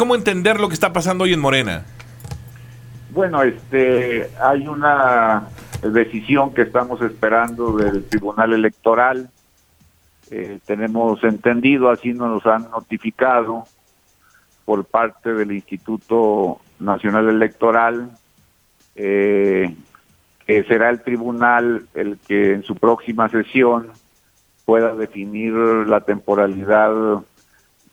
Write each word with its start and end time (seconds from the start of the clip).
¿Cómo 0.00 0.14
entender 0.14 0.60
lo 0.60 0.68
que 0.68 0.74
está 0.74 0.92
pasando 0.92 1.24
hoy 1.24 1.32
en 1.32 1.40
Morena? 1.40 1.84
Bueno, 3.10 3.42
este, 3.42 4.30
hay 4.40 4.68
una 4.68 5.48
decisión 5.82 6.54
que 6.54 6.62
estamos 6.62 7.02
esperando 7.02 7.76
del 7.76 8.04
Tribunal 8.04 8.52
Electoral. 8.52 9.28
Eh, 10.30 10.60
tenemos 10.66 11.24
entendido, 11.24 11.90
así 11.90 12.12
nos 12.12 12.46
han 12.46 12.70
notificado 12.70 13.64
por 14.64 14.84
parte 14.84 15.34
del 15.34 15.50
Instituto 15.50 16.60
Nacional 16.78 17.28
Electoral, 17.28 18.08
eh, 18.94 19.74
que 20.46 20.62
será 20.62 20.90
el 20.90 21.02
tribunal 21.02 21.88
el 21.94 22.18
que 22.18 22.52
en 22.52 22.62
su 22.62 22.76
próxima 22.76 23.28
sesión 23.30 23.90
pueda 24.64 24.94
definir 24.94 25.54
la 25.54 26.02
temporalidad 26.02 27.24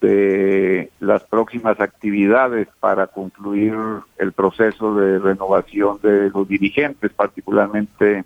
de 0.02 0.92
las 1.00 1.24
próximas 1.24 1.80
actividades 1.80 2.68
para 2.80 3.08
concluir 3.08 3.74
el 4.18 4.32
proceso 4.32 4.96
de 4.96 5.20
renovación 5.20 6.00
de 6.02 6.30
los 6.30 6.48
dirigentes, 6.48 7.12
particularmente 7.14 8.24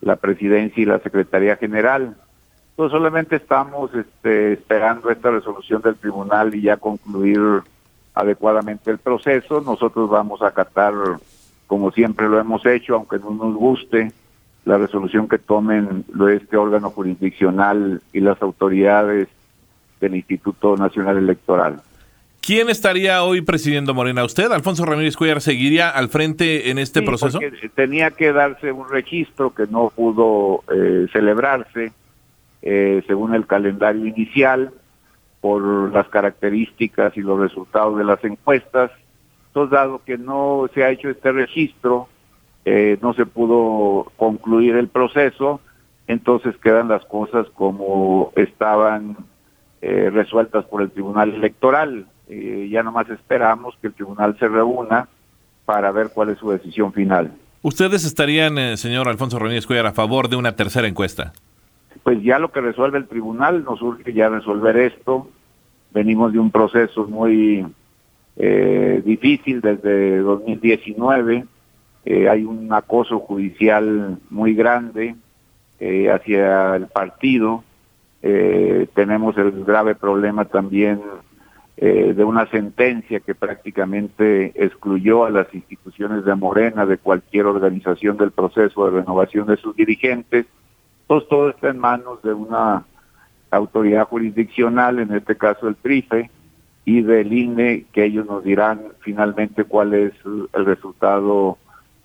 la 0.00 0.16
presidencia 0.16 0.82
y 0.82 0.86
la 0.86 0.98
secretaría 1.00 1.56
general. 1.56 2.16
Entonces 2.70 2.92
solamente 2.92 3.36
estamos 3.36 3.94
este, 3.94 4.52
esperando 4.52 5.10
esta 5.10 5.30
resolución 5.30 5.80
del 5.82 5.96
tribunal 5.96 6.54
y 6.54 6.62
ya 6.62 6.76
concluir 6.76 7.40
adecuadamente 8.14 8.90
el 8.90 8.98
proceso. 8.98 9.60
Nosotros 9.60 10.10
vamos 10.10 10.42
a 10.42 10.48
acatar, 10.48 10.92
como 11.66 11.90
siempre 11.92 12.28
lo 12.28 12.38
hemos 12.38 12.64
hecho, 12.66 12.94
aunque 12.96 13.18
no 13.18 13.30
nos 13.30 13.54
guste, 13.54 14.12
la 14.64 14.78
resolución 14.78 15.28
que 15.28 15.38
tomen 15.38 16.04
este 16.30 16.56
órgano 16.56 16.90
jurisdiccional 16.90 18.02
y 18.12 18.20
las 18.20 18.42
autoridades 18.42 19.28
del 20.00 20.16
Instituto 20.16 20.76
Nacional 20.76 21.18
Electoral. 21.18 21.82
¿Quién 22.40 22.68
estaría 22.68 23.24
hoy 23.24 23.40
presidiendo 23.40 23.92
Morena? 23.92 24.24
¿Usted, 24.24 24.52
Alfonso 24.52 24.84
Ramírez 24.84 25.16
Cuellar, 25.16 25.40
seguiría 25.40 25.90
al 25.90 26.08
frente 26.08 26.70
en 26.70 26.78
este 26.78 27.02
proceso? 27.02 27.40
Tenía 27.74 28.12
que 28.12 28.32
darse 28.32 28.70
un 28.70 28.88
registro 28.88 29.52
que 29.52 29.66
no 29.66 29.90
pudo 29.94 30.62
eh, 30.72 31.08
celebrarse 31.12 31.92
eh, 32.62 33.02
según 33.08 33.34
el 33.34 33.46
calendario 33.46 34.06
inicial 34.06 34.70
por 35.40 35.92
las 35.92 36.08
características 36.08 37.16
y 37.16 37.20
los 37.20 37.40
resultados 37.40 37.98
de 37.98 38.04
las 38.04 38.22
encuestas. 38.24 38.92
Entonces, 39.48 39.72
dado 39.72 40.02
que 40.04 40.16
no 40.16 40.68
se 40.72 40.84
ha 40.84 40.90
hecho 40.90 41.10
este 41.10 41.32
registro, 41.32 42.08
eh, 42.64 42.96
no 43.02 43.12
se 43.14 43.26
pudo 43.26 44.12
concluir 44.16 44.76
el 44.76 44.88
proceso, 44.88 45.60
entonces 46.06 46.56
quedan 46.58 46.88
las 46.88 47.04
cosas 47.06 47.48
como 47.54 48.32
estaban 48.36 49.16
eh, 49.88 50.10
resueltas 50.10 50.64
por 50.64 50.82
el 50.82 50.90
Tribunal 50.90 51.32
Electoral. 51.32 52.06
Eh, 52.28 52.68
ya 52.68 52.82
nomás 52.82 53.08
esperamos 53.08 53.76
que 53.80 53.86
el 53.86 53.94
Tribunal 53.94 54.36
se 54.36 54.48
reúna 54.48 55.06
para 55.64 55.92
ver 55.92 56.08
cuál 56.12 56.30
es 56.30 56.38
su 56.38 56.50
decisión 56.50 56.92
final. 56.92 57.30
¿Ustedes 57.62 58.04
estarían, 58.04 58.58
eh, 58.58 58.76
señor 58.78 59.06
Alfonso 59.06 59.38
Ramírez 59.38 59.64
Cuellar, 59.64 59.86
a 59.86 59.92
favor 59.92 60.28
de 60.28 60.34
una 60.34 60.56
tercera 60.56 60.88
encuesta? 60.88 61.32
Pues 62.02 62.20
ya 62.20 62.40
lo 62.40 62.50
que 62.50 62.62
resuelve 62.62 62.98
el 62.98 63.06
Tribunal, 63.06 63.62
nos 63.62 63.80
urge 63.80 64.12
ya 64.12 64.28
resolver 64.28 64.76
esto. 64.76 65.30
Venimos 65.92 66.32
de 66.32 66.40
un 66.40 66.50
proceso 66.50 67.06
muy 67.06 67.64
difícil 69.04 69.60
desde 69.60 70.18
2019. 70.18 71.44
hay 72.28 72.44
un 72.44 72.72
acoso 72.72 73.20
judicial 73.20 74.18
muy 74.30 74.54
grande 74.54 75.14
hacia 76.12 76.74
el 76.74 76.88
partido 76.88 77.62
eh, 78.22 78.88
tenemos 78.94 79.36
el 79.38 79.64
grave 79.64 79.94
problema 79.94 80.46
también 80.46 81.00
eh, 81.76 82.14
de 82.16 82.24
una 82.24 82.46
sentencia 82.46 83.20
que 83.20 83.34
prácticamente 83.34 84.52
excluyó 84.54 85.26
a 85.26 85.30
las 85.30 85.52
instituciones 85.54 86.24
de 86.24 86.34
Morena 86.34 86.86
de 86.86 86.96
cualquier 86.96 87.46
organización 87.46 88.16
del 88.16 88.30
proceso 88.30 88.86
de 88.86 89.00
renovación 89.00 89.46
de 89.46 89.58
sus 89.58 89.76
dirigentes. 89.76 90.46
Entonces 91.02 91.28
todo 91.28 91.50
está 91.50 91.68
en 91.68 91.78
manos 91.78 92.22
de 92.22 92.32
una 92.32 92.84
autoridad 93.50 94.08
jurisdiccional, 94.08 94.98
en 94.98 95.12
este 95.12 95.36
caso 95.36 95.68
el 95.68 95.76
TRIFE, 95.76 96.30
y 96.86 97.02
del 97.02 97.32
INE, 97.32 97.84
que 97.92 98.04
ellos 98.04 98.26
nos 98.26 98.42
dirán 98.44 98.80
finalmente 99.00 99.64
cuál 99.64 99.92
es 99.92 100.12
el 100.24 100.64
resultado 100.64 101.58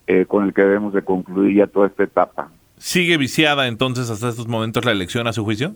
eh, 0.08 0.26
con 0.28 0.44
el 0.44 0.54
que 0.54 0.64
debemos 0.64 0.94
de 0.94 1.04
concluir 1.04 1.56
ya 1.56 1.68
toda 1.68 1.88
esta 1.88 2.04
etapa. 2.04 2.50
¿Sigue 2.78 3.16
viciada 3.18 3.68
entonces 3.68 4.10
hasta 4.10 4.28
estos 4.28 4.48
momentos 4.48 4.84
la 4.84 4.92
elección 4.92 5.28
a 5.28 5.34
su 5.34 5.46
juicio? 5.46 5.76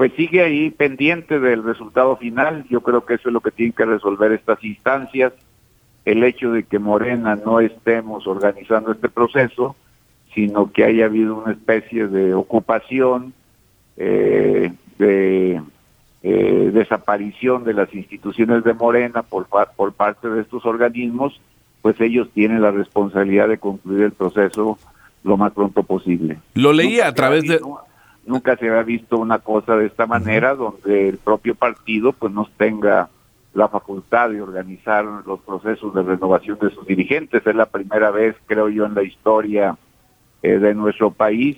Pues 0.00 0.14
sigue 0.14 0.40
ahí 0.40 0.70
pendiente 0.70 1.38
del 1.38 1.62
resultado 1.62 2.16
final. 2.16 2.64
Yo 2.70 2.80
creo 2.80 3.04
que 3.04 3.16
eso 3.16 3.28
es 3.28 3.34
lo 3.34 3.42
que 3.42 3.50
tienen 3.50 3.74
que 3.74 3.84
resolver 3.84 4.32
estas 4.32 4.64
instancias. 4.64 5.34
El 6.06 6.24
hecho 6.24 6.52
de 6.52 6.62
que 6.62 6.78
Morena 6.78 7.36
no 7.36 7.60
estemos 7.60 8.26
organizando 8.26 8.92
este 8.92 9.10
proceso, 9.10 9.76
sino 10.34 10.72
que 10.72 10.84
haya 10.84 11.04
habido 11.04 11.36
una 11.36 11.52
especie 11.52 12.06
de 12.06 12.32
ocupación, 12.32 13.34
eh, 13.98 14.72
de 14.98 15.60
eh, 16.22 16.70
desaparición 16.72 17.64
de 17.64 17.74
las 17.74 17.92
instituciones 17.92 18.64
de 18.64 18.72
Morena 18.72 19.22
por, 19.22 19.48
por 19.76 19.92
parte 19.92 20.30
de 20.30 20.40
estos 20.40 20.64
organismos, 20.64 21.38
pues 21.82 22.00
ellos 22.00 22.30
tienen 22.32 22.62
la 22.62 22.70
responsabilidad 22.70 23.48
de 23.48 23.58
concluir 23.58 24.04
el 24.04 24.12
proceso 24.12 24.78
lo 25.24 25.36
más 25.36 25.52
pronto 25.52 25.82
posible. 25.82 26.38
Lo 26.54 26.72
leía 26.72 27.06
a 27.06 27.12
través 27.12 27.42
de... 27.42 27.60
Nunca 28.30 28.56
se 28.56 28.68
había 28.68 28.84
visto 28.84 29.18
una 29.18 29.40
cosa 29.40 29.74
de 29.74 29.86
esta 29.86 30.06
manera, 30.06 30.54
donde 30.54 31.08
el 31.08 31.18
propio 31.18 31.56
partido 31.56 32.12
pues 32.12 32.32
no 32.32 32.48
tenga 32.56 33.08
la 33.54 33.66
facultad 33.66 34.30
de 34.30 34.40
organizar 34.40 35.04
los 35.26 35.40
procesos 35.40 35.92
de 35.92 36.04
renovación 36.04 36.56
de 36.60 36.70
sus 36.70 36.86
dirigentes. 36.86 37.44
Es 37.44 37.54
la 37.56 37.66
primera 37.66 38.12
vez, 38.12 38.36
creo 38.46 38.68
yo, 38.68 38.86
en 38.86 38.94
la 38.94 39.02
historia 39.02 39.76
eh, 40.42 40.58
de 40.58 40.74
nuestro 40.76 41.10
país 41.10 41.56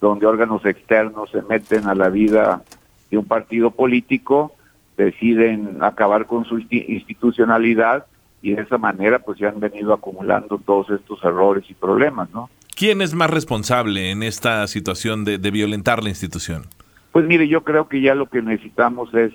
donde 0.00 0.26
órganos 0.26 0.64
externos 0.64 1.30
se 1.30 1.42
meten 1.42 1.88
a 1.88 1.96
la 1.96 2.10
vida 2.10 2.62
de 3.10 3.18
un 3.18 3.24
partido 3.24 3.72
político, 3.72 4.52
deciden 4.96 5.78
acabar 5.82 6.26
con 6.26 6.44
su 6.44 6.60
institucionalidad 6.70 8.06
y 8.40 8.52
de 8.54 8.62
esa 8.62 8.78
manera 8.78 9.18
pues 9.18 9.38
se 9.38 9.48
han 9.48 9.58
venido 9.58 9.92
acumulando 9.92 10.58
todos 10.58 10.90
estos 10.90 11.24
errores 11.24 11.64
y 11.68 11.74
problemas, 11.74 12.30
¿no? 12.30 12.50
¿Quién 12.76 13.02
es 13.02 13.14
más 13.14 13.30
responsable 13.30 14.10
en 14.10 14.22
esta 14.24 14.66
situación 14.66 15.24
de, 15.24 15.38
violentar 15.38 16.02
la 16.02 16.08
institución? 16.08 16.64
Pues 17.12 17.24
mire, 17.24 17.46
yo 17.46 17.62
creo 17.62 17.88
que 17.88 18.00
ya 18.00 18.16
lo 18.16 18.26
que 18.26 18.42
necesitamos 18.42 19.14
es 19.14 19.32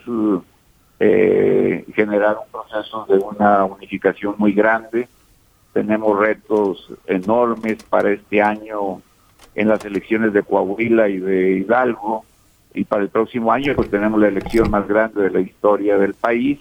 eh, 1.00 1.86
generar 1.96 2.36
un 2.38 2.52
proceso 2.52 3.06
de 3.08 3.18
una 3.18 3.64
unificación 3.64 4.36
muy 4.38 4.52
grande. 4.52 5.08
Tenemos 5.72 6.20
retos 6.20 6.92
enormes 7.08 7.82
para 7.84 8.12
este 8.12 8.42
año 8.42 9.02
en 9.56 9.70
las 9.70 9.86
elecciones 9.86 10.34
de 10.34 10.44
Coahuila 10.44 11.08
y 11.08 11.20
de 11.20 11.52
Hidalgo. 11.60 12.26
Y 12.74 12.84
para 12.84 13.04
el 13.04 13.10
próximo 13.10 13.54
año 13.54 13.74
pues 13.74 13.90
tenemos 13.90 14.20
la 14.20 14.28
elección 14.28 14.70
más 14.70 14.86
grande 14.86 15.22
de 15.22 15.32
la 15.32 15.40
historia 15.40 15.98
del 15.98 16.14
país. 16.14 16.60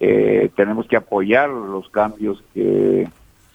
Eh, 0.00 0.50
tenemos 0.56 0.88
que 0.88 0.96
apoyar 0.96 1.48
los 1.48 1.88
cambios 1.90 2.42
que 2.54 3.08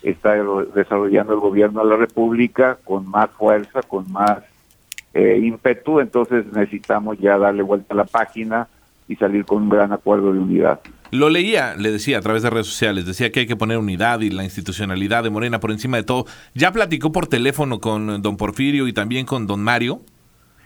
está 0.04 0.36
desarrollando 0.76 1.34
el 1.34 1.40
gobierno 1.40 1.84
de 1.84 1.90
la 1.90 1.96
República 1.96 2.78
con 2.84 3.08
más 3.08 3.30
fuerza, 3.32 3.82
con 3.82 4.12
más 4.12 4.44
eh, 5.14 5.40
ímpetu, 5.42 6.00
entonces 6.00 6.46
necesitamos 6.54 7.18
ya 7.20 7.38
darle 7.38 7.64
vuelta 7.64 7.94
a 7.94 7.98
la 7.98 8.06
página 8.06 8.68
y 9.08 9.16
salir 9.16 9.46
con 9.46 9.64
un 9.64 9.70
gran 9.70 9.92
acuerdo 9.92 10.34
de 10.34 10.40
unidad. 10.40 10.80
Lo 11.12 11.30
leía, 11.30 11.76
le 11.76 11.92
decía 11.92 12.18
a 12.18 12.22
través 12.22 12.42
de 12.42 12.50
redes 12.50 12.68
sociales, 12.68 13.06
decía 13.06 13.32
que 13.32 13.42
hay 13.42 13.48
que 13.48 13.56
poner 13.56 13.78
unidad 13.78 14.22
y 14.22 14.32
la 14.32 14.44
institucionalidad 14.44 15.24
de 15.24 15.30
Morena 15.30 15.60
por 15.60 15.72
encima 15.72 15.98
de 15.98 16.04
todo. 16.04 16.26
¿Ya 16.56 16.72
platicó 16.72 17.12
por 17.12 17.28
teléfono 17.28 17.80
con 17.80 18.22
don 18.22 18.36
Porfirio 18.36 18.88
y 18.88 18.94
también 18.94 19.26
con 19.26 19.46
don 19.46 19.62
Mario? 19.62 20.02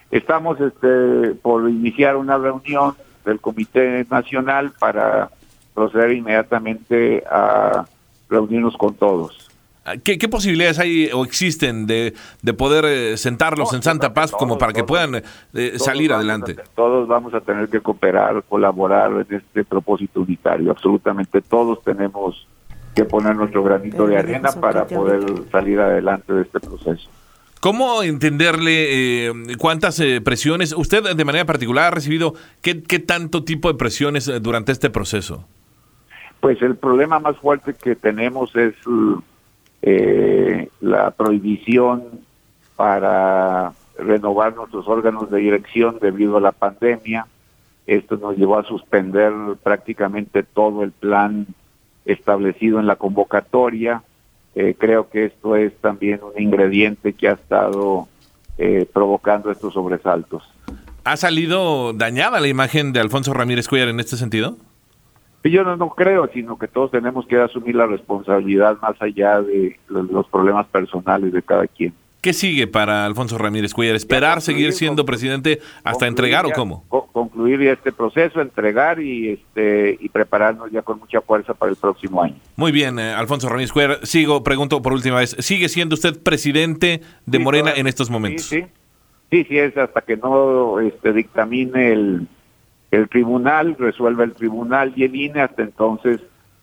Estamos 0.10 0.60
este, 0.62 1.36
por 1.42 1.70
iniciar 1.70 2.16
una 2.16 2.38
reunión 2.38 2.96
del 3.26 3.42
Comité 3.42 4.06
Nacional 4.10 4.72
para 4.80 5.30
proceder 5.74 6.14
inmediatamente 6.14 7.24
a 7.30 7.86
reunirnos 8.30 8.76
con 8.78 8.94
todos. 8.96 9.48
Ah, 9.88 9.96
¿Qué, 10.04 10.18
posibilidades 10.28 10.80
hay 10.80 11.10
o 11.14 11.24
existen 11.24 11.88
de, 11.88 12.14
de 12.42 12.54
poder 12.54 12.84
eh, 12.84 13.16
sentarlos 13.16 13.72
en 13.72 13.82
Santa 13.82 14.14
Paz 14.14 14.34
como 14.34 14.58
para 14.58 14.74
que 14.74 14.84
puedan 14.84 15.24
eh, 15.54 15.74
salir 15.78 16.12
adelante? 16.12 16.58
todos 16.76 17.08
vamos 17.08 17.34
a 17.34 17.40
tener 17.40 17.70
que 17.70 17.80
cooperar, 17.80 18.44
colaborar 18.50 19.14
en 19.14 19.38
este 19.38 19.64
propósito 19.64 20.20
unitario. 20.20 20.72
Absolutamente 20.72 21.42
todos 21.42 21.82
tenemos 21.86 22.46
que 22.94 23.06
poner 23.06 23.38
nuestro 23.38 23.64
granito 23.64 24.06
de 24.08 24.18
arena 24.18 24.52
para 24.52 24.86
poder 24.86 25.24
salir 25.54 25.80
adelante 25.80 26.34
de 26.34 26.42
este 26.42 26.60
proceso. 26.60 27.10
¿Cómo 27.62 28.04
entenderle 28.04 29.30
eh, 29.30 29.34
cuántas 29.58 30.02
presiones? 30.22 30.74
¿Usted 30.74 31.16
de 31.16 31.26
manera 31.26 31.46
particular 31.46 31.86
ha 31.86 31.92
recibido 31.92 32.34
qué, 32.62 32.84
qué 32.84 33.00
tanto 33.00 33.46
tipo 33.46 33.72
de 33.72 33.76
presiones 33.76 34.30
durante 34.42 34.74
este 34.74 34.90
proceso? 34.90 35.48
Pues 36.40 36.62
el 36.62 36.76
problema 36.76 37.20
más 37.20 37.38
fuerte 37.38 37.74
que 37.74 37.96
tenemos 37.96 38.56
es 38.56 38.76
eh, 39.82 40.70
la 40.82 41.12
prohibición 41.12 42.22
para 42.76 43.74
renovar 43.98 44.56
nuestros 44.56 44.88
órganos 44.88 45.32
de 45.32 45.40
dirección 45.40 45.98
debido 46.00 46.38
a 46.38 46.42
la 46.42 46.52
pandemia. 46.52 47.26
Esto 47.88 48.18
nos 48.18 48.38
llevó 48.38 48.60
a 48.60 48.64
suspender 48.64 49.34
prácticamente 49.64 50.44
todo 50.44 50.84
el 50.84 50.92
plan 50.92 51.48
establecido 52.06 52.80
en 52.80 52.88
la 52.88 52.96
convocatoria. 52.96 54.04
Eh, 54.56 54.76
creo 54.78 55.10
que 55.10 55.26
esto 55.26 55.56
es 55.56 55.76
también 55.78 56.20
un 56.24 56.42
ingrediente 56.42 57.14
que 57.14 57.30
ha 57.30 57.34
estado 57.34 58.08
eh, 58.58 58.88
provocando 58.92 59.52
estos 59.52 59.74
sobresaltos. 59.74 60.44
¿Ha 61.04 61.16
salido 61.16 61.94
dañada 61.94 62.40
la 62.40 62.48
imagen 62.48 62.92
de 62.92 63.00
Alfonso 63.00 63.34
Ramírez 63.34 63.68
Cuellar 63.68 63.88
en 63.88 64.00
este 64.00 64.18
sentido? 64.18 64.58
Yo 65.50 65.64
no, 65.64 65.78
no 65.78 65.90
creo, 65.90 66.30
sino 66.34 66.58
que 66.58 66.68
todos 66.68 66.92
tenemos 66.92 67.26
que 67.28 67.38
asumir 67.38 67.76
la 67.76 67.86
responsabilidad 67.86 68.78
más 68.82 69.02
allá 69.02 69.42
de 69.42 69.80
los 69.90 70.28
problemas 70.28 70.68
personales 70.68 71.32
de 71.32 71.42
cada 71.42 71.68
quien. 71.68 71.94
¿Qué 72.22 72.34
sigue 72.34 72.68
para 72.68 73.06
Alfonso 73.06 73.38
Ramírez 73.38 73.74
Cuellar? 73.74 73.96
¿Esperar 73.96 74.42
seguir 74.42 74.74
siendo 74.74 75.06
presidente 75.06 75.60
hasta 75.84 76.08
entregar 76.08 76.46
o 76.46 76.52
cómo? 76.52 76.84
concluir 76.90 77.62
este 77.62 77.92
proceso, 77.92 78.42
entregar 78.42 79.00
y 79.00 79.30
este 79.30 79.98
y 80.00 80.10
prepararnos 80.10 80.72
ya 80.72 80.82
con 80.82 81.00
mucha 81.00 81.22
fuerza 81.22 81.54
para 81.54 81.72
el 81.72 81.78
próximo 81.78 82.22
año. 82.22 82.36
Muy 82.56 82.72
bien, 82.72 83.00
eh, 83.00 83.14
Alfonso 83.14 83.48
Ramírez 83.50 83.72
Cuellar. 83.72 84.06
Sigo, 84.06 84.44
pregunto 84.44 84.82
por 84.82 84.94
última 84.94 85.20
vez, 85.20 85.36
¿sigue 85.40 85.70
siendo 85.70 85.94
usted 85.94 86.22
presidente 86.22 87.02
de 87.26 87.40
Morena 87.40 87.72
en 87.76 87.88
estos 87.88 88.10
momentos? 88.10 88.48
Sí, 88.48 88.62
sí, 88.62 88.68
sí, 89.30 89.46
sí, 89.50 89.58
es 89.58 89.78
hasta 89.78 90.02
que 90.02 90.18
no 90.18 90.80
este, 90.80 91.14
dictamine 91.14 91.92
el, 91.92 92.28
el 92.92 93.10
tribunal, 93.10 93.76
resuelva 93.78 94.24
el 94.24 94.34
tribunal 94.34 94.94
y 94.96 95.04
el 95.04 95.16
INE, 95.16 95.42
hasta 95.42 95.64
entonces 95.64 96.22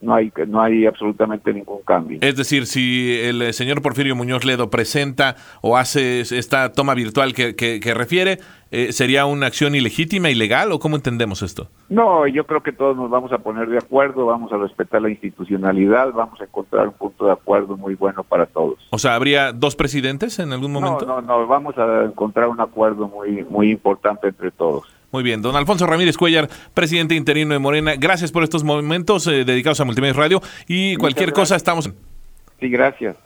no 0.00 0.14
hay 0.14 0.32
no 0.46 0.60
hay 0.60 0.86
absolutamente 0.86 1.52
ningún 1.52 1.82
cambio. 1.82 2.18
Es 2.20 2.36
decir, 2.36 2.66
si 2.66 3.18
el 3.20 3.42
eh, 3.42 3.52
señor 3.52 3.82
Porfirio 3.82 4.14
Muñoz 4.14 4.44
Ledo 4.44 4.70
presenta 4.70 5.36
o 5.62 5.76
hace 5.76 6.20
esta 6.20 6.72
toma 6.72 6.94
virtual 6.94 7.32
que, 7.34 7.54
que, 7.54 7.94
refiere, 7.94 8.38
eh, 8.70 8.92
¿sería 8.92 9.24
una 9.24 9.46
acción 9.46 9.74
ilegítima, 9.74 10.28
ilegal 10.28 10.72
o 10.72 10.78
cómo 10.78 10.96
entendemos 10.96 11.42
esto? 11.42 11.68
No, 11.88 12.26
yo 12.26 12.44
creo 12.46 12.62
que 12.62 12.72
todos 12.72 12.96
nos 12.96 13.10
vamos 13.10 13.32
a 13.32 13.38
poner 13.38 13.68
de 13.68 13.78
acuerdo, 13.78 14.26
vamos 14.26 14.52
a 14.52 14.58
respetar 14.58 15.00
la 15.00 15.10
institucionalidad, 15.10 16.12
vamos 16.12 16.40
a 16.40 16.44
encontrar 16.44 16.88
un 16.88 16.94
punto 16.94 17.26
de 17.26 17.32
acuerdo 17.32 17.76
muy 17.76 17.94
bueno 17.94 18.22
para 18.22 18.46
todos. 18.46 18.86
O 18.90 18.98
sea, 18.98 19.14
¿habría 19.14 19.52
dos 19.52 19.76
presidentes 19.76 20.38
en 20.38 20.52
algún 20.52 20.72
momento? 20.72 21.06
No, 21.06 21.20
no, 21.20 21.38
no, 21.38 21.46
vamos 21.46 21.76
a 21.78 22.04
encontrar 22.04 22.48
un 22.48 22.60
acuerdo 22.60 23.08
muy, 23.08 23.44
muy 23.44 23.70
importante 23.70 24.28
entre 24.28 24.50
todos. 24.50 24.95
Muy 25.12 25.22
bien, 25.22 25.40
don 25.42 25.56
Alfonso 25.56 25.86
Ramírez 25.86 26.16
Cuellar, 26.16 26.48
presidente 26.74 27.14
interino 27.14 27.54
de 27.54 27.58
Morena, 27.58 27.94
gracias 27.96 28.32
por 28.32 28.42
estos 28.42 28.64
momentos 28.64 29.26
eh, 29.26 29.44
dedicados 29.44 29.80
a 29.80 29.84
Multimedia 29.84 30.14
Radio 30.14 30.42
y 30.66 30.96
cualquier 30.96 31.32
cosa 31.32 31.56
estamos. 31.56 31.90
Sí, 32.60 32.68
gracias. 32.68 33.16